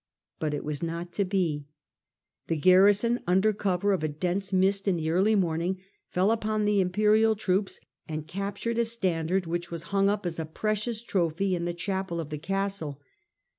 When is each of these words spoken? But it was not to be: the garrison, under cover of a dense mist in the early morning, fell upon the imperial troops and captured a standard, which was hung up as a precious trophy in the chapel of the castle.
But 0.39 0.55
it 0.55 0.63
was 0.63 0.81
not 0.81 1.11
to 1.13 1.25
be: 1.25 1.67
the 2.47 2.55
garrison, 2.57 3.19
under 3.27 3.53
cover 3.53 3.91
of 3.93 4.03
a 4.03 4.07
dense 4.07 4.51
mist 4.51 4.87
in 4.87 4.95
the 4.95 5.11
early 5.11 5.35
morning, 5.35 5.77
fell 6.07 6.31
upon 6.31 6.65
the 6.65 6.81
imperial 6.81 7.35
troops 7.35 7.79
and 8.07 8.27
captured 8.27 8.79
a 8.79 8.85
standard, 8.85 9.45
which 9.45 9.69
was 9.69 9.83
hung 9.93 10.09
up 10.09 10.25
as 10.25 10.39
a 10.39 10.45
precious 10.47 11.03
trophy 11.03 11.55
in 11.55 11.65
the 11.65 11.73
chapel 11.75 12.19
of 12.19 12.31
the 12.31 12.39
castle. 12.39 12.99